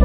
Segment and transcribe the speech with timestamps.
[0.00, 0.04] は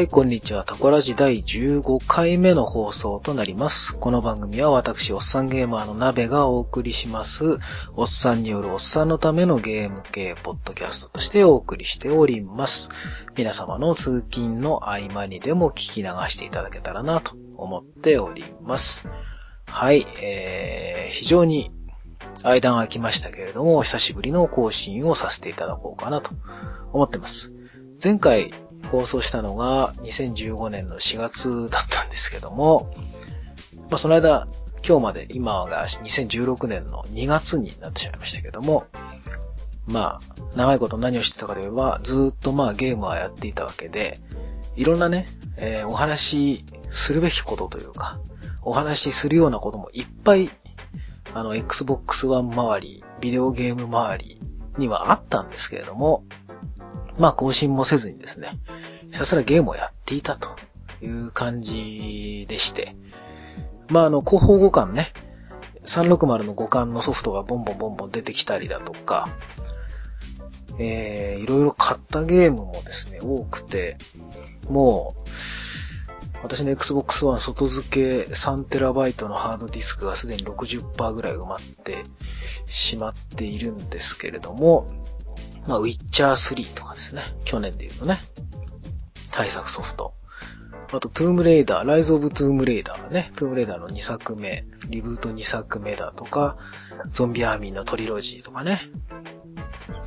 [0.00, 0.64] い、こんにちは。
[0.64, 3.94] タコラジ第15回目の放送となります。
[3.98, 7.58] この番組は私、おっさんゲーマーの鍋がお送りします、
[7.94, 12.88] おっさんによるおっさんのためのゲーム系ポッドキャストとしてお送りしております。
[13.36, 19.10] 皆様の通勤の合間にでも聞き流していただけたらなと思っております。
[19.72, 21.72] はい、えー、非常に
[22.44, 26.30] 間が空きましたけれども、久しぶりの更新をさせていただこうかなと
[26.92, 27.54] 思ってます。
[28.02, 28.52] 前回
[28.92, 32.92] 放送したのが2015年の4月だったんですけども、
[33.90, 34.46] まあその間、
[34.86, 38.84] 今日まで、今が2016年の2月になってしまいましたけども、
[39.86, 40.20] ま
[40.54, 44.20] あ、長いこと何をしてたかといえば、ずっとまあゲームはやっていたわけで、
[44.76, 48.20] いろんなね、えー、お話しするべきことというか、
[48.62, 50.50] お話しするようなこともいっぱい、
[51.34, 54.40] あの、Xbox One 周り、ビデオゲーム周り
[54.78, 56.24] にはあったんですけれども、
[57.18, 58.58] まあ更新もせずにですね、
[59.10, 60.56] ひたすらゲームをやっていたと
[61.02, 62.96] いう感じでして、
[63.90, 65.12] まああの、広報互換ね、
[65.84, 69.28] 360の互換のソフトがボンボンボンボン出てきたりだとか、
[70.78, 73.98] えー、いろいろ買ったゲームもですね、多くて、
[74.68, 75.28] もう、
[76.42, 82.02] 私の Xbox One 外付け 3TB のハードディスクがすでに60%ぐらい埋まって
[82.66, 84.86] しまっているんですけれども、
[85.66, 87.22] まあ、ウィッチャー3とかですね。
[87.44, 88.20] 去年で言うとね。
[89.30, 90.14] 大作ソフト。
[90.92, 93.32] あと、トゥームレイダー、ライズオブトゥームレイダーね。
[93.36, 96.58] トゥームレイダーの2作目、リブート2作目だとか、
[97.08, 98.90] ゾンビアーミーのトリロジーとかね。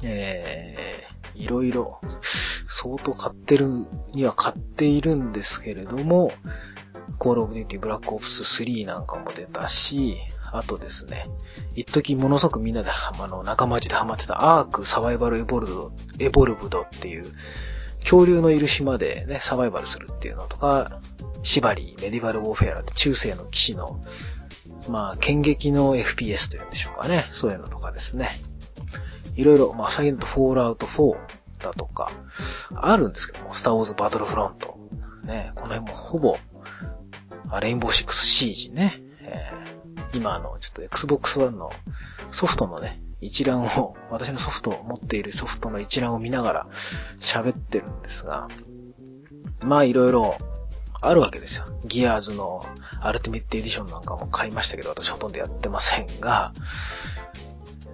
[0.04, 2.02] えー、いろいろ、
[2.68, 6.32] 相当買ってるには買っているんですけれども、
[7.18, 10.18] コールオブデューティブラックオプス3なんかも出たし、
[10.52, 11.24] あとですね、
[11.76, 17.26] 一時ものすごくみんなで、あの、仲間内でハマってたアークサバイバルエボルド、エボルブドっていう、
[18.02, 21.02] 恐竜のいる島でね、サバイバルするっていうのとか、
[21.44, 24.00] シバリー、メディバルウォーフェアって中世の騎士の、
[24.90, 27.28] まあ、剣撃の FPS というんでしょうかね。
[27.32, 28.40] そういうのとかですね。
[29.36, 31.18] いろいろ、まあ、最近だとフォールアウト4
[31.60, 32.12] だとか、
[32.76, 34.78] あるんですけども、スターウォーズバトルフロント。
[35.26, 36.38] ね、この辺もほぼ、
[37.62, 39.02] レインボーシックスシージね。
[39.22, 41.72] えー、今の、ちょっと Xbox One の
[42.32, 46.68] ソフトのね、一覧を、 私のソフトを持っているソフトの一覧を見ながら
[47.20, 48.48] 喋ってるんですが、
[49.62, 50.38] まあいろいろ
[51.02, 51.66] あるわけですよ。
[51.86, 52.66] ギアーズの
[53.02, 56.54] アルティメットエディションなんかも買いましたけど、私ほとんどやってませんが、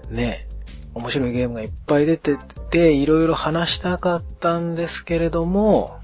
[0.10, 0.48] ね、
[0.94, 2.38] 面白いゲームがいっぱい出て
[2.70, 6.00] て、いろいろ話したかったんですけれども、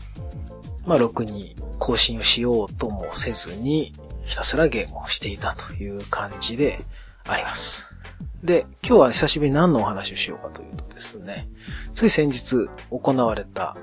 [0.86, 3.94] まあ、ろくに更新をしようともせずに、
[4.24, 6.86] ひたすらゲームをしていたという感じで
[7.26, 7.98] あります。
[8.44, 11.50] で、今日は久しぶりに何のお話をしようかというとですね、
[11.94, 13.76] つい先日行われた、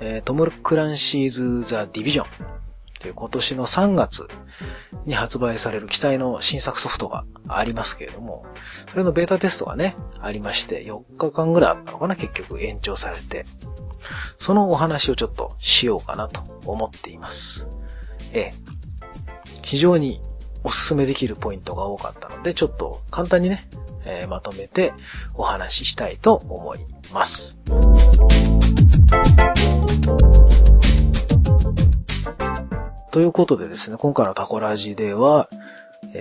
[0.00, 2.26] えー、トム・クランシーズ・ザ・ディビジョン
[3.04, 4.28] という今年の3月
[5.04, 8.46] に発売される期待の新作ソフトがありますけれども、
[8.90, 13.44] それのベータテストがね、ありまして、4日間ぐらいあったのかな、結局延長されて。
[14.38, 17.68] そのお話をちょっとしようかなと思っています。
[18.32, 18.54] ええ。
[19.62, 20.22] 非常に
[20.62, 23.68] おすすめできるポイントが多かったので、ちょっと簡単にね、
[24.06, 24.94] えー、まとめて
[25.34, 26.78] お話ししたいと思い
[27.12, 27.58] ます。
[33.14, 35.48] ということでですね、今回のタコラジでは、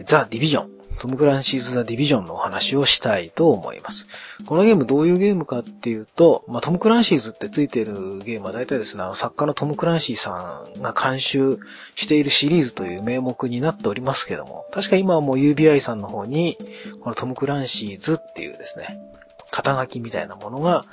[0.06, 4.08] ザ・ディビジョントム・クランシーズ・ザ・ディビジョンのお話をしたいと思います。
[4.46, 11.58] このゲームどういうゲームかっていうと、まあ、トム・クランシーズってついてるゲームは大体ですね、あの作家のトム・クランシーさんが監修
[11.96, 16.59] しているシリーズという名目になっておりますけども、確か今はもう UBI さんの方に、
[17.02, 19.00] このトム・クランシーズっていうですね、
[19.50, 20.86] 肩書きみたいなものが、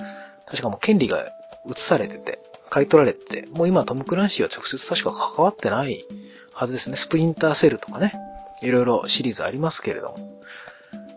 [0.47, 1.27] 確かもう権利が
[1.69, 2.39] 移されてて、
[2.71, 6.05] 買い取られて、もう今トム・クランシーは直接確か関わってない
[6.53, 6.95] はずですね。
[6.95, 8.13] スプリンターセルとかね。
[8.61, 10.41] いろいろシリーズありますけれども、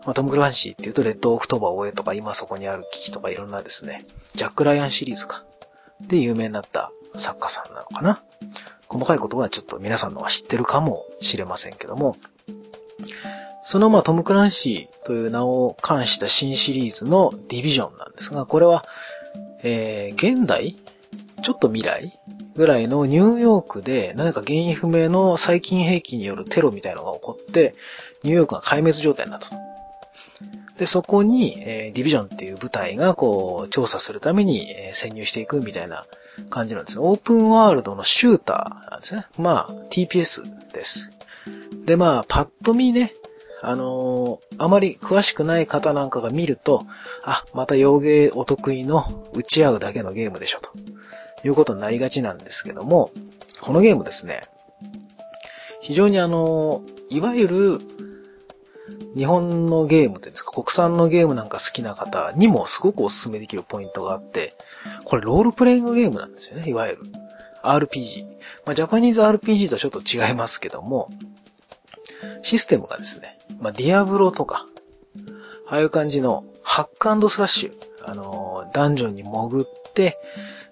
[0.05, 5.43] まあ、トム・クランシーっていうと、レッドオクトーバーを追えとか、今そこにある危機とかいろんなですね、ジャック・ライアンシリーズか。
[6.01, 8.21] で有名になった作家さんなのかな。
[8.89, 12.17] 細かいことはちょっと皆さんのは知ってるかもしれませんけども、
[13.63, 18.83] そのまあトム・クランシーという名を冠した新シリーズのディビジョンなんですが、これは、
[19.63, 20.77] えー、現代
[21.45, 22.19] ちょっと未来
[22.55, 27.75] ぐらいのニューヨークで何か原因不明の細菌兵器によるテロみたいなのが起こって、
[28.23, 29.55] ニューヨークが壊滅状態になったと。
[30.79, 36.07] で、そこに、え、ディビジョンっていう部隊がこう、調査するために、え、潜入していくみたいな
[36.49, 37.03] 感じなんですね。
[37.05, 39.27] オープンワールドのシューターなんですね。
[39.37, 41.11] まあ、TPS です。
[41.85, 43.13] で、まあ、パッと見ね、
[43.61, 46.85] あのー、あまり詳しくない方なんかが見ると、
[47.23, 50.69] あ、また洋芸お得意の打ち合うだけのゲームでしょ、と
[51.45, 53.11] いうことになりがちなんですけども、
[53.61, 54.43] このゲームですね、
[55.79, 57.81] 非常にあの、いわゆる、
[59.15, 64.55] 日本のゲームというんですか、国産のゲームなんか好きな方にもすごくお勧めできるポイントがあって、
[65.05, 67.03] これロールプレイングゲームなんですよね、いわゆる。
[67.63, 68.25] RPG。
[68.65, 71.09] まあ、ジャパニーズ RPG とちょっと違いますけども、
[72.41, 74.65] システムがですね、まあ、ディアブロとか、
[75.67, 80.17] ああいう感じのハックスラッシュ、あのー、ダンジョンに潜って、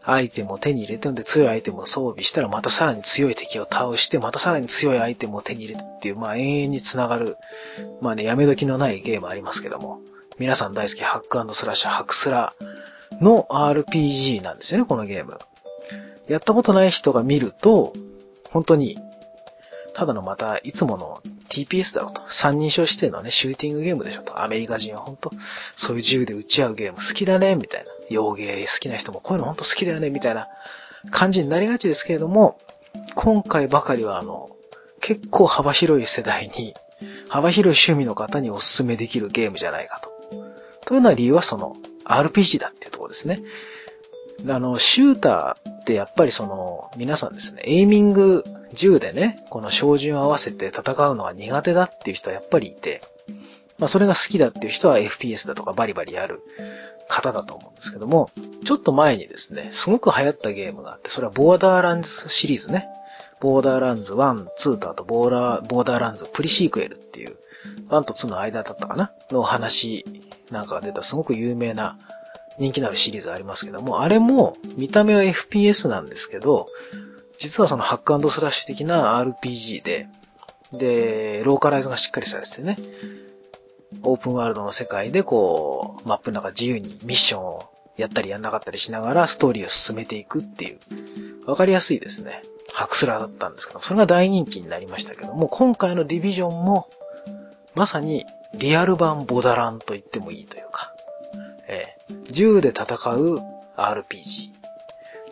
[0.06, 7.38] アイテムを手に入れてんで強いアイテムを装備したらまたさらに強い敵を倒して、またさらに強いアイテムを手に入れるっていう、まあ永遠に繋がる、
[8.02, 10.02] まあね、やめ時のないゲームありますけども、
[10.38, 12.54] 皆さん大好きハックスラッシュ、ハクスラ
[13.22, 15.40] の RPG なんですよね、このゲーム。
[16.28, 17.94] やったことない人が見ると、
[18.50, 18.98] 本当に
[19.94, 22.24] ただのまた、いつもの TPS だろうと。
[22.28, 24.42] 三人称指定のね、シューティングゲームでしょと。
[24.42, 25.32] アメリカ人は本当
[25.76, 27.92] そういう銃で撃ち合うゲーム好きだね、みたいな。
[28.14, 30.48] 洋芸好きな人もこういうの本当好きだよね、みたいな
[31.12, 32.60] 感じになりがちですけれども、
[33.16, 34.50] 今回ばかりはあの、
[35.02, 36.74] 結構幅広い世代に、
[37.28, 40.14] 幅広い趣味の方にお勧めできるゲームじゃないかと。
[40.86, 41.76] というのは理由はその、
[42.06, 43.42] RPG だっていうところですね。
[44.48, 48.44] あの、シューターってやっぱりその、皆さんですね、エイミング
[48.74, 53.02] 銃でね、この照準を合わせて戦うのが苦手だっていう人はやっぱりいて、
[53.78, 56.42] まあそれが好きだっていう人は FPS だとかバリバリやる
[57.08, 58.30] 方だと思うんですけども、
[58.66, 62.88] ちょっと前にですね、すごく流行ったゲームがあって、それはボーダーランズシリーズね。
[63.40, 67.36] ボーダーランズ1、2とあとボーダー、ボーダーランズプリシークエルっていう、
[67.90, 70.06] 1と2の間だったかなの話
[70.50, 71.98] なんかが出たすごく有名な
[72.58, 76.68] 人気のあるシリーズありますけども、あれも見た目は FPS なんですけど、
[77.38, 80.08] 実はそのハックスラッシュ的な RPG で、
[80.72, 82.78] で、ローカライズがしっかりされててね、
[84.04, 90.80] オープンワールドの世界でこう、マップの中自由にミッションをやったりやんなかったりしながらストーリーを進めていくっていう、
[91.46, 92.42] わかりやすいですね。
[92.74, 96.90] ハクスラーだったんですけど、それが大人気になりましたけども、今回のディビジョンも、
[97.76, 98.26] まさに
[98.56, 100.94] リアル版ボダランと言ってもいいというか、
[101.68, 102.86] えー、銃で戦
[103.16, 103.40] う
[103.78, 104.63] RPG。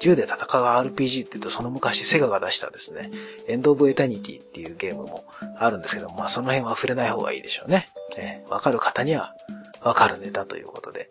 [0.01, 3.12] 銃で戦う RPG って言うと、その昔セガが出したですね、
[3.48, 5.24] エンド・オブ・エタニティっていうゲームも
[5.57, 7.88] あるんですけどもまあその辺は触れない方がいいでしょうね。
[8.18, 9.36] えわかる方には
[9.80, 11.09] わかるネタということで。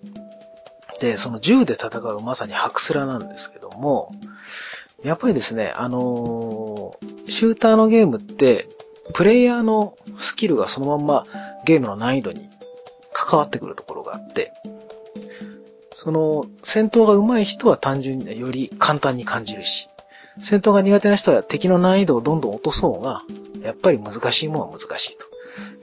[1.00, 4.12] で、その銃で戦うまさにハクスラなんですけども、
[5.04, 8.68] やっぱりですね、あのー、シューターのゲームって、
[9.14, 11.26] プレイヤーのスキルがそのまんま
[11.64, 12.50] ゲームの難易度に
[13.12, 14.52] 関わってくるところがあって、
[16.02, 19.90] その、戦闘が上手い人は単純により簡単に感じるし、
[20.40, 23.20] 戦闘が苦手な人は敵の難易度をどんどん落とそうが、
[23.60, 25.26] やっぱり難しいものは難しいと。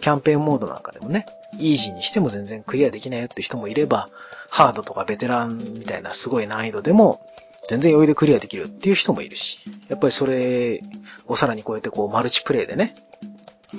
[0.01, 1.27] キャンペーンモードなんかでもね、
[1.59, 4.09] イージーにしても全然クリアできないよって人もいれば、
[4.49, 7.21] ハードとかベテランみたいなすごい難易度でも、
[7.69, 10.81] 全然余裕でクリアできるっていう人もいるし、やっぱりそれ
[11.27, 12.95] をさらに超えてこうマルチプレイでね、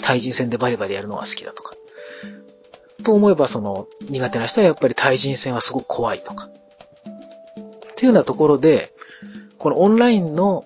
[0.03, 1.75] 対人戦でバリバリやるのが好きだとか、
[3.05, 6.49] と思えば、その、苦手な人はやっぱり対人戦はすごく怖いとか。
[6.49, 8.93] っていうようなところで、
[9.59, 10.65] このオンラインの、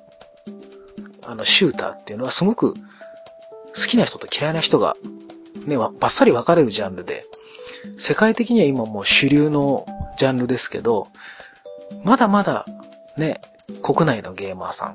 [1.23, 2.79] あの、シューターっていうのはすごく好
[3.89, 4.97] きな人と嫌いな人が、
[5.67, 7.25] ね、バッサリ分かれるジャンルで、
[7.97, 11.09] 世界的には今もう主流のジャンルですけど、
[12.05, 12.67] まだまだ、
[13.17, 13.41] ね、
[13.83, 14.95] 国内のゲーマーさん、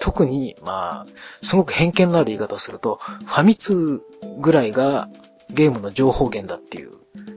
[0.00, 1.06] 特に、まあ、
[1.42, 4.00] すごく偏見のある言い方をすると、ファミ通
[4.38, 5.08] ぐらいが
[5.52, 6.90] ゲームの情報源だっていう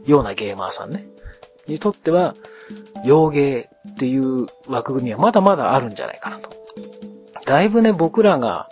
[0.05, 1.05] ようなゲーマーさんね、
[1.67, 2.35] にとっては、
[3.05, 6.51] 洋芸っていう枠組みはまだまだあるんじゃないかなと。
[7.45, 8.69] だいぶね、僕らが、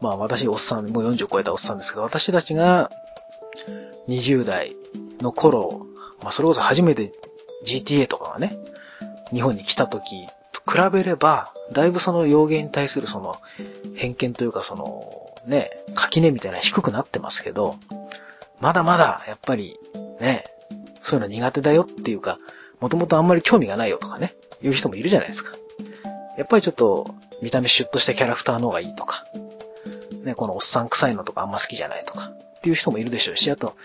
[0.00, 2.90] まあ私、おっさん、もう40超えたおっさんですけど、私たちが
[4.08, 4.76] 20代
[5.20, 5.86] の頃、
[6.22, 7.12] まあそれこそ初めて
[7.66, 8.56] GTA とかがね、
[9.32, 13.36] 日本に来た時と比べれば、だいぶその洋芸に対するその
[13.94, 17.76] 偏見というかそのね、垣根みたいな低くなってますけど、
[18.60, 19.78] まだまだ、やっぱり、
[20.20, 20.44] ね、
[21.00, 22.38] そういうの苦手だよっていうか、
[22.80, 25.52] もともとあんまり興味がないよとかね、いう人もいるじゃないですか。
[26.36, 29.24] やっぱりちょっと、見た目シュッとしたキャラクターの方がいいとか、
[30.24, 33.76] ね、このおっさん臭いのとかあんま好きじゃないとか、っていう人もいるでしょうし、あと、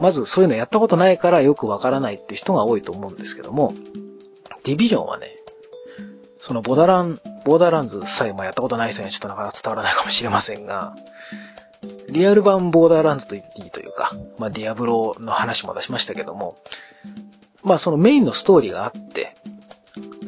[0.00, 3.74] まずそういうのやったことないからよくわからないって人が多いと思うんですけども、
[4.64, 5.38] ディビジョンはね、
[6.40, 10.94] そのボダラン、ボーダーランズさえもやったことない人にはちょっとなかなか伝わらないかもしれませんが、
[12.08, 16.56] リアル版ボーダーランズと言っていいといか、まあ、ディアブロの話も出しましたけども、
[17.64, 19.36] まあ、そのメインのストーリーがあって、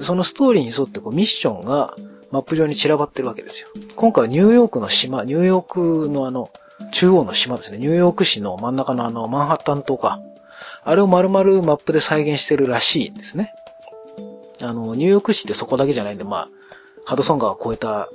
[0.03, 1.95] そのストーリーに沿ってこうミッションが
[2.31, 3.69] マップ上に散らばってるわけですよ。
[3.97, 6.51] 今回はニューヨークの島、ニューヨークのあの、
[6.93, 7.79] 中央の島ですね。
[7.79, 10.21] ニューヨーク市の真ん中のあの、マンハッタン島か。
[10.83, 13.53] あれを丸々マップで再現してるらしいんですね。
[14.63, 16.49] あの、ニューヨーク市ってそこだけじゃないんで、まあ、
[17.05, 18.09] ハドソン川を越えた、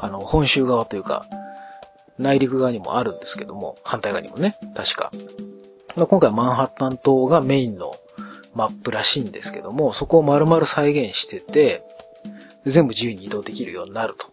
[0.00, 1.26] あの、本州側というか、
[2.18, 5.10] 内陸側にもあるんですけども、反対側にもね、確か。
[5.96, 7.96] まあ、今回マンハッタン島がメインの
[8.54, 11.82] マップらしいんですけども、そこを丸々再現してて、
[12.64, 14.26] 全部自由に移動できるようになると。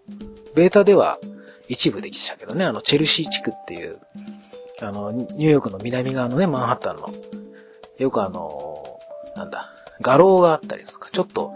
[0.55, 1.19] ベータでは
[1.67, 3.99] 一部できたけどね、あの、チェルシー地区っていう、
[4.81, 7.13] あの、ニューヨークの南側のね、マンハッタンの、
[7.97, 8.99] よくあの、
[9.35, 9.71] なんだ、
[10.01, 11.53] 画廊があったりとか、ちょっと、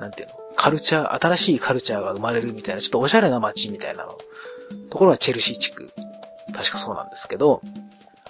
[0.00, 4.18] なんていうの、カルチャー、新しいカルチャーが生まれるみたいな、ちょっとおしゃれな街みたいなの、
[4.90, 5.90] ところはチェルシー地区。
[6.54, 7.62] 確かそうなんですけど、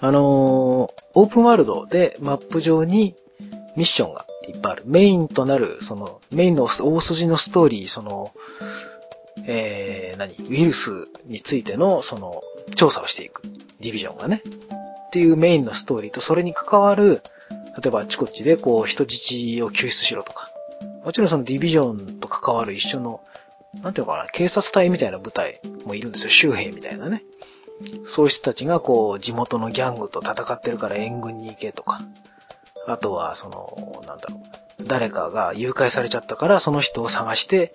[0.01, 3.15] あのー、オープンワールドでマップ上に
[3.77, 4.83] ミッションがいっぱいある。
[4.87, 8.33] メインとなる、その、メインの大筋のストーリー、その、
[9.47, 10.35] えー、何？
[10.49, 12.43] ウイルスについての、その、
[12.75, 13.43] 調査をしていく。
[13.81, 14.43] ディビジョンがね。
[15.07, 17.23] っていうメインのストーリーと、それに関わる、
[17.83, 20.51] 例えばあっちこっちで、こう、人質を救出しろとか。
[21.05, 23.21] もちろんそのディビジョンと関わる一緒の、
[23.81, 26.31] なんていうのかな、警察隊みたいな部隊もいるんですよ。
[26.31, 27.23] 州兵みたいなね。
[28.05, 32.01] そういう人たちがこう、地元のギャングと戦ってるから援軍に行けとか。
[32.87, 34.85] あとは、その、なんだろう。
[34.85, 37.75] 誰かが誘拐されちゃったから、その人を探して、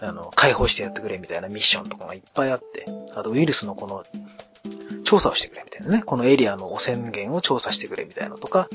[0.00, 4.04] あの、解放してやってくれみたいなミッションとかがいっぱいあって、あとウイルスのこの、
[5.04, 6.02] 調査をしてくれみたいなね。
[6.04, 8.68] このエリアの汚染源を調査してくれみたいなとか、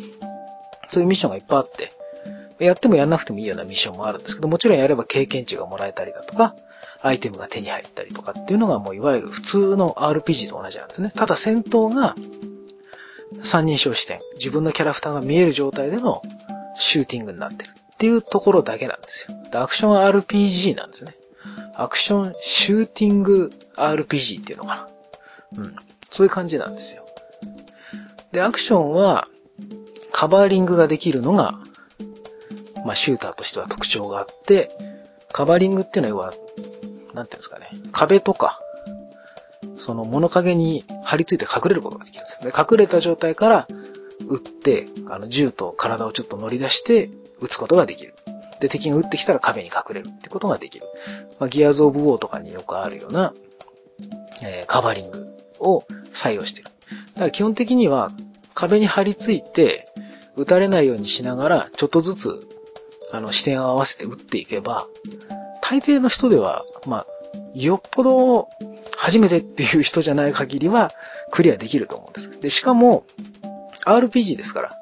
[0.89, 1.91] そういうミッションがいっぱいあって、
[2.59, 6.55] やってもやんなくてもいいようなミッションもあるんですけど、もちろんやれば経験値がもらえたりだとか、
[7.01, 11.11] アイテムが手に入ったりとかっていうのがもういわゆる普通の RPG と同じなんですね。
[11.15, 12.15] ただ戦闘が
[13.41, 16.21] 三人称視点、自分のキャラクターが見える状態での
[16.77, 19.37] シューティングになってるっていうところだけなんですよ。
[19.53, 21.15] アクション RPG なんですね。
[21.75, 24.89] アクションシューティング RPG っていうのか
[25.55, 25.63] な。
[25.63, 25.75] うん。
[26.11, 27.05] そういう感じなんですよ。
[28.31, 29.27] で、アクションは
[30.11, 31.59] カバーリングができるのが、
[32.85, 34.71] まあ、シューターとしては特徴があって、
[35.31, 36.33] カバリングっていうのは、
[37.13, 38.59] なんていうんですかね、壁とか、
[39.77, 42.43] その物陰に張り付いて隠れることができるんです。
[42.43, 43.67] で、隠れた状態から
[44.27, 47.09] 撃って、あの、銃と体をちょっと乗り出して
[47.39, 48.13] 撃つことができる。
[48.59, 50.85] で、敵が撃ってきたら壁に隠れるってことができる。
[51.39, 53.33] まあ、ギアーズ・オブ・ウォーとかによくあるような、
[54.43, 55.27] えー、カバリング
[55.59, 56.67] を採用してる。
[57.13, 58.11] だから基本的には
[58.53, 59.87] 壁に張り付いて
[60.35, 62.47] 撃たれないようにしながら、ちょっとずつ、
[63.11, 64.87] あの、視点を合わせて撃っていけば、
[65.61, 67.05] 大抵の人では、まあ、
[67.53, 68.49] よっぽど
[68.97, 70.91] 初めてっていう人じゃない限りは
[71.31, 72.39] クリアできると思うんです。
[72.39, 73.05] で、しかも、
[73.85, 74.75] RPG ですから、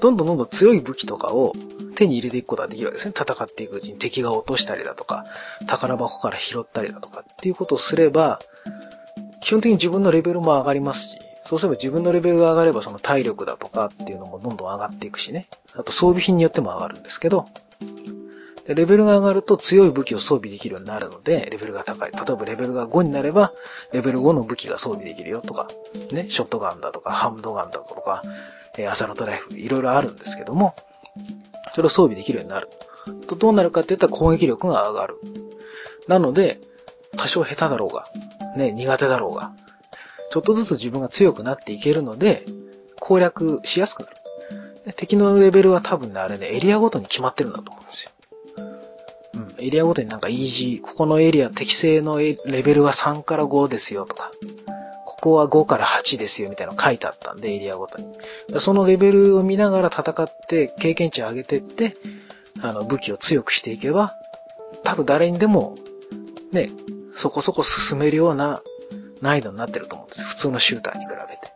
[0.00, 1.52] どんどんどんどん強い武器とかを
[1.96, 3.14] 手に入れていくことができるわけですね。
[3.16, 5.24] 戦っていくうちに敵が落としたりだとか、
[5.66, 8.40] 宝箱から拾ったりだとかっていうことをすれば、
[9.40, 15.48] 基本的に自分のレベルも上がりますし、そうすれば自分のレベルが上がればその体力だとかっていうのもどんどん上がっていくしね。
[15.74, 17.46] あと装備品によっても上がるんですけど、
[18.74, 22.12] レベルが上がると強い武器を装備できるようになるので、レベルが高い。
[22.12, 23.52] 例えばレベルが5になれば、
[23.92, 25.68] レベル5の武器が装備できるよとか、
[26.12, 28.22] ね、ショットガンだとか、ハンドガンだとか、
[28.86, 30.74] アサルトライフル、いろいろあるんですけども、
[31.74, 32.68] それを装備できるようになる。
[33.26, 35.16] と、どうなるかって言ったら攻撃力が上がる。
[36.06, 36.60] なので、
[37.16, 38.04] 多少下手だろうが、
[38.54, 39.52] ね、苦手だろうが、
[40.30, 42.44] ちょっとずつ自分が強くなっていけるので、
[43.00, 44.16] 攻略しやすくなる。
[44.96, 48.10] 敵のレベルは多分ね、あれね、エリアごとに決まってるんだと思うんですよ。
[49.34, 54.30] うん、エリアごとになんかイージー、ここのエリア適正のレベルは3から5ですよとか、
[55.04, 58.06] ここは5から8ですよみたいなの書いてあったんで、エリアごとに。
[58.60, 61.94] そのレベルを見ながら戦って経験値を上げてって、
[62.62, 64.14] あの、武器を強くしていけば、
[64.84, 65.76] 多分誰にでも、
[66.52, 66.70] ね、
[67.14, 68.62] そこそこ進めるような
[69.20, 70.24] 難易度になってると思うんです。
[70.24, 71.52] 普通のシューターに比べて。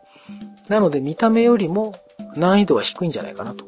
[0.69, 1.95] なので見た目よりも
[2.35, 3.65] 難易度は低いんじゃないかなと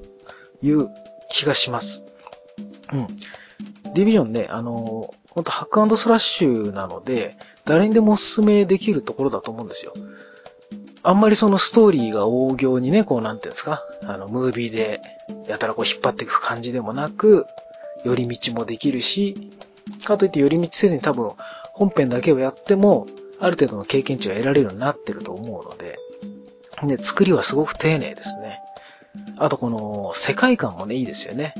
[0.61, 0.89] いう
[1.29, 2.05] 気がします。
[2.93, 3.07] うん。
[3.93, 9.93] ディビジョンね、あの、ほんとハックスラッシュなので、誰にでもお勧めできるところだと思うんですよ。
[11.03, 15.01] あんまりそのストーリーが大行にね、こうなんていうんですか、あの、ムービーで
[15.47, 17.45] やたらこう引っ張っていく感じでもなく、
[18.03, 19.51] 寄り道もできるし、
[20.03, 21.31] かといって寄り道せずに多分
[21.73, 23.07] 本編だけをやっても、
[23.45, 25.99] ある程度の経験値が得られるようになってると思うので、
[26.83, 28.59] で、作りはすごく丁寧ですね。
[29.37, 31.53] あとこの世界観もね、いいですよね。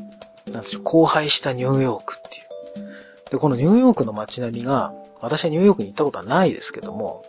[0.52, 3.30] なんでしょう、荒廃したニューヨークっていう。
[3.30, 7.24] で、このニューヨークの街並みが、私はニューヨークに行ったことはないですけども、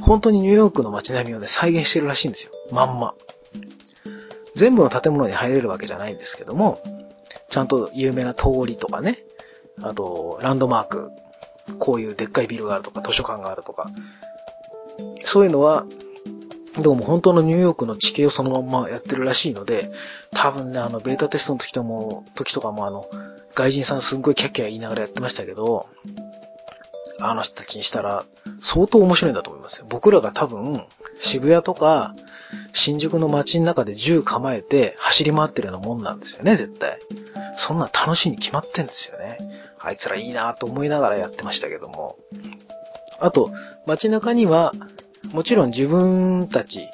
[0.00, 2.52] 本当にニューヨークの街並みをね、再現してるらしいんですよ。
[2.70, 3.14] まんま。
[4.54, 6.80] 全部の建物に入れるわけじゃないんですけども、
[7.50, 9.24] ちゃんと有名な通りとかね、
[9.82, 11.10] あと、ランドマーク、
[11.78, 13.90] こういうでっかいビルがあるとか、図書館があるとか、
[15.22, 15.86] そういうのは、
[16.80, 19.90] どうも本当のニューヨークの地形をそのままやってるらしいので、
[20.32, 23.08] 多分ね、あの、ベータテストの時とも、時とかもあの、
[23.54, 25.86] 外人さんすんごいキャッキャ言いながらやってましたけど、
[27.20, 28.24] あの人たちにしたら、
[28.60, 29.86] 相当面白いんだと思いますよ。
[29.88, 30.84] 僕らが多分、
[31.20, 32.14] 渋谷とか、
[32.72, 36.98] 新宿の街の中で銃構えて走り回ってるようなもんなんですよね、絶対。
[37.56, 39.38] そんな楽しいに決まってんですよね。
[39.84, 42.16] あいつらいいなと思いながらやってましたけども。
[43.20, 43.50] あと、
[43.86, 44.72] 街中には、
[45.32, 46.88] もちろん自分たち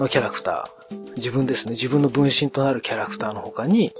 [0.00, 3.92] のキャラクター、自分ですね、自分の分身となるキャラクターの他に、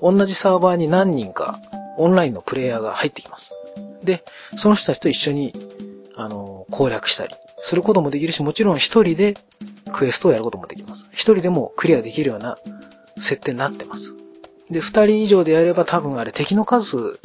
[0.00, 1.58] 同じサーバーに何人か
[1.96, 3.54] オンラインのプレイヤーが入ってきます。
[4.02, 4.22] で、
[4.56, 5.54] その人たちと一緒に、
[6.16, 9.36] あの、攻略したりすることもできるし、もちろん一人で
[9.92, 11.08] クエストをやることもできます。
[11.12, 12.58] 一人でもクリアできるような
[13.16, 14.14] 設定になってます。
[14.70, 17.18] で、二人以上でやれば多分あれ敵の数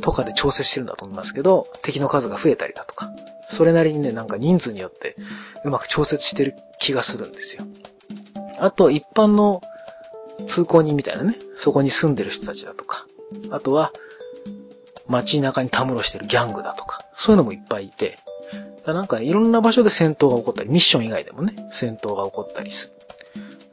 [0.00, 3.10] とかで調整してるんだと思いますけど、敵の数が増えたりだとか、
[3.48, 5.16] それなりにね、なんか人数によって
[5.64, 7.64] うまく調節してる気がするんですよ。
[8.58, 9.62] あと、一般の
[10.46, 13.06] 通行人みたいなね、そこに住んでる人たちだとか、
[13.50, 13.92] あとは、
[15.08, 18.18] 街中にたむろしてるギャングだとか、そういうのもいっぱいいて、
[18.84, 22.92] なんか、いろんな場所で戦闘が起こったり、ミッション以外でもね、戦闘が起こったりする。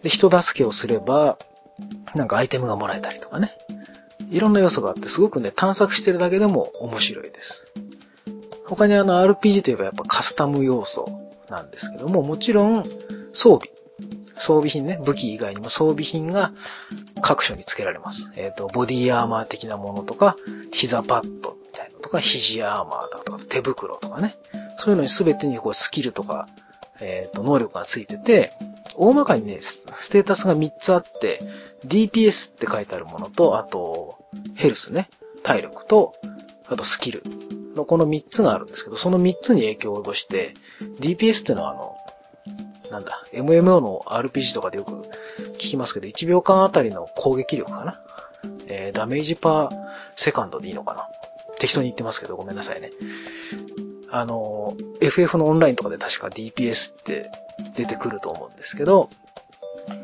[0.04, 1.38] で、人助けをすれば、
[2.16, 3.56] なんかアイテムがもらえたりとかね。
[4.34, 7.68] いろんな要素があって、すごくね、探索してるだけでも面白いです。
[8.66, 11.08] 他にあの RPG といえばやっぱカスタム要素
[11.50, 12.84] なんですけども、もちろん
[13.32, 13.70] 装備。
[14.36, 16.52] 装備品ね、武器以外にも装備品が
[17.22, 18.32] 各所に付けられます。
[18.36, 20.36] えっ、ー、と、ボディアーマー的なものとか、
[20.72, 24.36] 膝パッドみたいなとか、肘アーマーだとか、手袋とかね。
[24.80, 26.48] そういうのに全てにこうスキルとか、
[27.00, 28.54] えっ、ー、と、能力がついてて、
[28.96, 31.40] 大まかにね、ステータスが3つあって、
[31.86, 34.13] DPS って書いてあるものと、あと、
[34.56, 35.10] ヘルスね、
[35.44, 36.14] 体力と、
[36.68, 37.24] あとスキル
[37.76, 40.54] のこの3つがあるんですけど、その3つに影響を及ぼして、
[41.00, 41.98] DPS ってのはあの、
[42.92, 44.92] なんだ、MMO の RPG とかでよく
[45.54, 48.00] 聞きますけど、1秒間あたりの攻撃力かな。
[48.68, 51.08] えー、 damage per second でいいのかな。
[51.58, 52.92] 適当に言ってますけど、ごめんなさいね。
[54.12, 57.32] あの、FF のオンラインとかで確か DPS って
[57.76, 59.10] 出てくると思うんですけど、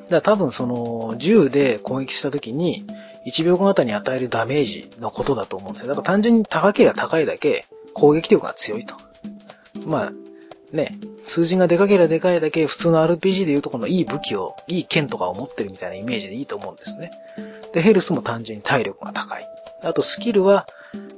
[0.09, 2.85] だ多分その、銃で攻撃した時に、
[3.25, 5.89] 1秒間あたりに与えるダメージのことだと思うんですよ。
[5.89, 8.95] だから単純に高ければ高いだけ攻撃力が強いと。
[9.85, 10.13] まあ、
[10.71, 17.11] ね、数字がでかければでかいだけ普通の RPG でいうとこのいい武器を、いい剣とかを持ってるみたいなイメージでいいと思うんですね。
[17.73, 19.47] で、ヘルスも単純に体力が高い。
[19.83, 20.67] あとスキルは、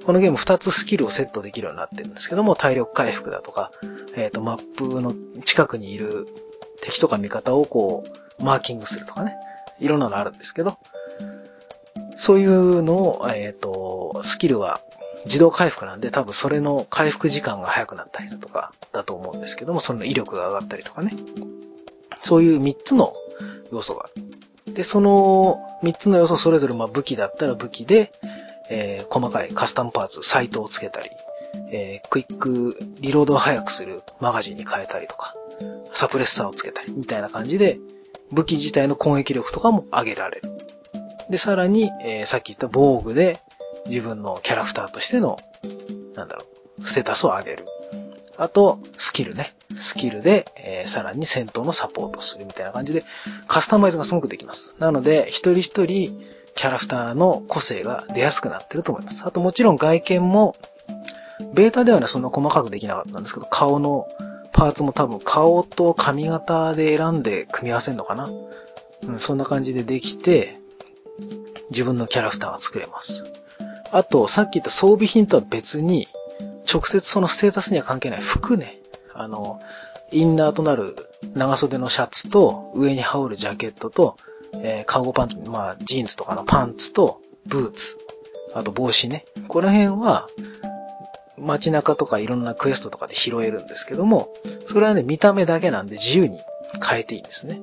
[0.05, 3.71] このゲーム2つスキルをセットできるようになってるんですけども、体力回復だとか、
[4.15, 6.27] えっ、ー、と、マップの近くにいる
[6.81, 8.03] 敵とか味方をこ
[8.39, 9.35] う、マーキングするとかね。
[9.79, 10.77] いろんなのあるんですけど、
[12.21, 14.79] そういうのを、えっ、ー、と、スキルは
[15.25, 21.13] 自動回復なんで多分それの回復時間が早くなったりだとかだと思うんですけども、その威力が上がったりとかね。
[22.21, 23.15] そういう3つの
[23.71, 24.09] 要素があ
[24.69, 24.73] る。
[24.75, 28.11] で、その3つの要素それぞれまあ武器だったら武器で、
[28.69, 31.09] えー、細かいカスタムパーツ、サイトをつけたり、
[31.71, 35.33] えー、クイックリロードを早くするマガジンに変えたりとか、
[35.95, 37.79] サプレッサーをつけたり、みたいな感じで、
[38.31, 40.60] 武器自体の攻撃力とかも上げられる。
[41.31, 43.39] で、さらに、えー、さっき言った防具で
[43.87, 45.39] 自分のキャラクターとしての、
[46.15, 46.45] なんだろ
[46.79, 47.65] う、ステータスを上げる。
[48.37, 49.53] あと、スキルね。
[49.79, 53.03] スキルで、えー、さらに戦闘のサポートするみたいな感じで、
[53.47, 54.75] カスタマイズがすごくできます。
[54.79, 56.19] なので、一人一人、
[56.55, 59.23] キャラクターの個性が出やすくなってると思います。
[59.25, 60.55] あともちろん外見も、
[61.53, 64.07] ベータではね、そんな細かくできなかったんですけど、顔の
[64.51, 68.29] パーツも多分顔と髪型で選んで組み合わせるのかな。
[69.03, 70.60] うん、そんな感じでできて、
[71.71, 73.23] 自分のキャラクターが作れます。
[73.91, 76.07] あと、さっき言った装備品とは別に、
[76.71, 78.79] 直接そのステータスには関係ない服ね。
[79.13, 79.59] あの、
[80.11, 80.95] インナーとなる
[81.33, 84.17] 長袖のシャツと、上に羽織るジャケットと、
[84.53, 87.97] えー、カーゴパンツ、まあ、ジーンズとかのパンツと、ブーツ、
[88.53, 89.25] あと帽子ね。
[89.47, 90.27] この辺は、
[91.37, 94.29] 街中とかいろんなクエストとかで拾えるんですけども、
[94.67, 96.39] それはね、見た目だけなんで自由に
[96.87, 97.61] 変えていいんですね。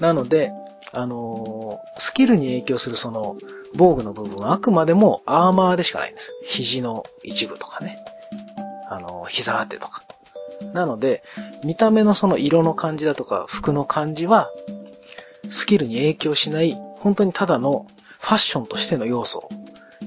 [0.00, 0.52] なので、
[0.92, 3.36] あのー、スキルに影響するその、
[3.74, 6.36] 防具の部分はあくまでもアーマーでしかないんですよ。
[6.44, 7.98] 肘の一部とかね。
[8.88, 10.02] あのー、膝当てとか。
[10.72, 11.22] なので、
[11.64, 14.50] 見た目のその色の感じだとか、服の感じは、
[15.50, 17.86] スキルに影響しない、本当にただの
[18.18, 19.48] ファッションとしての要素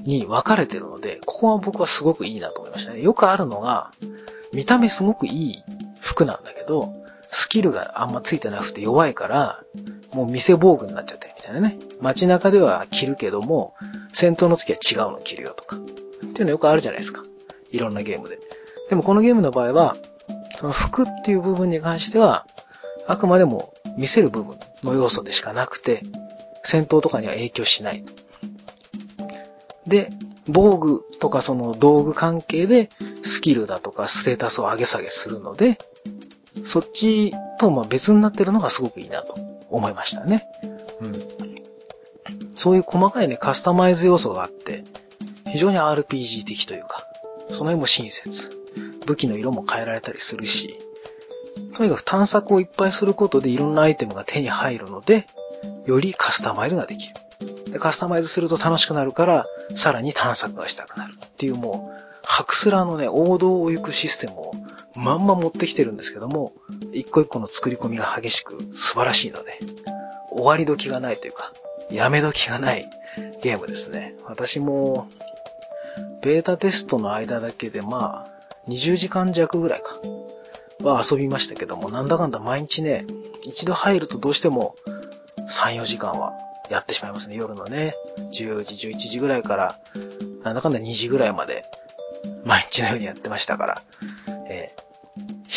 [0.04, 3.02] に分かれてるので、ここは僕はすごくいいなと思いましたね。
[3.02, 3.90] よくあるのが、
[4.52, 5.64] 見た目すごくいい
[6.00, 7.01] 服なんだけど、
[7.32, 9.64] スキルがあんまついてなくて弱いから、
[10.12, 11.78] もう店防具になっちゃってるみたいなね。
[12.00, 13.74] 街中では着るけども、
[14.12, 15.76] 戦闘の時は違うの着るよとか。
[15.76, 15.78] っ
[16.34, 17.22] ていうのよくあるじゃないですか。
[17.70, 18.38] いろんなゲームで。
[18.90, 19.96] でもこのゲームの場合は、
[20.58, 22.46] その服っていう部分に関しては、
[23.06, 26.02] あくまでも見せる部分の要素でしかなくて、
[26.64, 28.12] 戦闘とかには影響しないと。
[29.86, 30.10] で、
[30.46, 32.90] 防具とかその道具関係で
[33.24, 35.78] スキルだとかステータスを上げ下げするので、
[36.64, 39.36] そっちとま別になってるのがすごくいいなと
[39.70, 40.46] 思いましたね。
[41.00, 41.22] うん。
[42.54, 44.84] そういう細かいね、カスタマイズ要素があって、
[45.50, 47.04] 非常に RPG 的というか、
[47.48, 48.50] その辺も親切。
[49.06, 50.78] 武器の色も変えられたりするし、
[51.74, 55.26] とにかく探索をいっぱいすることでいろんなアイテムが手に入るので、
[55.86, 57.14] よりカスタマイズができる。
[57.72, 64.54] でカスタマイズすると楽しくなるから、さらに探索がしたくなるっていうもう、ハクスラのね、王道を行くシステムを
[65.02, 66.52] まんま持ってきてるんですけども、
[66.92, 69.58] 一個一個の作り込みが激しく素晴らしいので、
[70.30, 71.52] 終わり時がないというか、
[71.90, 72.88] やめ時がない
[73.42, 74.14] ゲームですね。
[74.24, 75.08] 私も、
[76.22, 79.96] ベータテストの間だけでまあ、20時間弱ぐらいか、
[80.82, 83.04] は遊びましたけども、なんだかんだ毎日ね、
[83.44, 84.76] 一度入るとどうしても
[85.50, 86.32] 3、4時間は
[86.70, 87.36] やってしまいますね。
[87.36, 87.94] 夜のね、
[88.32, 89.78] 10時、11時ぐらいから、
[90.42, 91.64] なんだかんだ2時ぐらいまで、
[92.44, 93.82] 毎日のようにやってましたから、
[94.48, 94.74] え、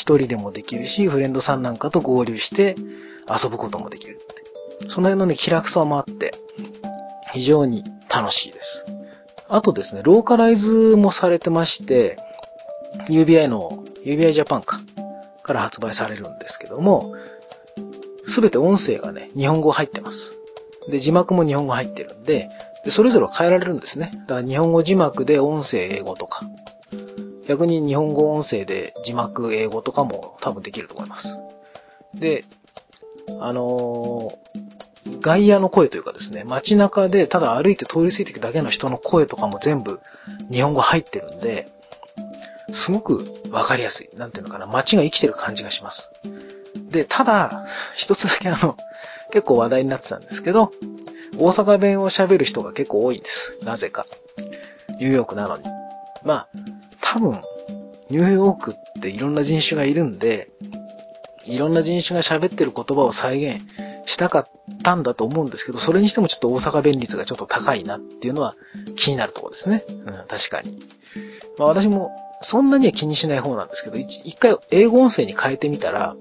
[0.06, 2.76] 一人でもできるし、フレンドさんなんかと合流して
[3.28, 4.36] 遊ぶこともできるって
[4.88, 6.36] その辺のね、気楽さもあって、
[7.34, 8.86] 非常に楽しいです。
[9.48, 12.18] あとですね、ローカライズもされてまして、
[13.08, 14.80] UBI の、UBI ジャパンか、
[15.42, 17.16] から発売されるんですけども、
[18.28, 20.38] すべて音声がね、日本語入ってます。
[20.88, 22.50] で、字幕も日本語入ってるんで、
[22.84, 24.12] でそれぞれ変えられるんですね。
[24.28, 26.46] だから日本語字幕で音声英語とか、
[27.48, 31.40] 逆に日本語音声で字幕英語とかも多分できると思います。
[32.14, 32.46] で、
[33.40, 40.00] あのー、外野の声というかですね、街中でただ歩いて通り過ぎていくだけの人の声とかも全部
[40.52, 41.68] 日本語入ってるんで、
[42.72, 44.10] すごくわかりやすい。
[44.18, 46.12] なんていうのかな、街が生きてる感じがします。
[46.90, 48.78] で、ただ、一つだけあの、
[49.32, 50.72] 結構話題になってたんですけど、
[51.38, 53.58] 大阪弁を喋る人が結構多いんです。
[53.64, 54.06] なぜか。
[55.00, 55.64] ニューヨークなのに。
[56.24, 56.48] まあ、
[57.16, 57.42] 多分、
[58.10, 60.50] ニューヨークっていろんな人種がいるんで、
[61.46, 63.66] いろんな人種が喋ってる言葉を再現
[64.06, 64.48] したかっ
[64.84, 68.58] たんだと思うんですけど、それにしてもちょっと大阪弁率がちょっと高いなっていうのは
[68.98, 69.86] 気になるところですね。
[69.88, 70.78] うん、確かに。
[71.58, 76.18] まあ私もそんなには気にしない方なんですけど、一回英語音声に変えてみたら、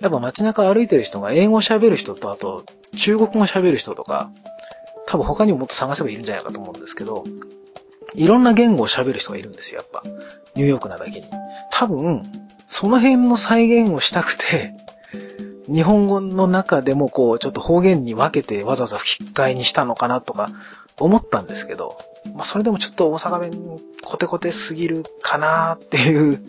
[0.00, 2.64] やっぱ街中歩いてる人が英語喋る人と、あと
[2.98, 4.30] 中国語喋る人とか、
[5.06, 7.24] 多分他にももっと探せばいるんじゃないかと思うんですけど、
[8.14, 10.02] いろんな言語を喋る人がいるんですよ、やっぱ。
[10.54, 11.26] ニューヨークなだけに。
[11.70, 12.22] 多分、
[12.68, 14.72] その辺の再現をしたくて、
[15.72, 20.50] 日本語の中でもこう、ちょっと方言に分けてわざわざ吹き替えにしたのかなとか
[20.98, 21.98] 思ったんですけど、
[22.34, 26.40] まあそれでもちょっと大阪弁コテコテすぎるかなっていう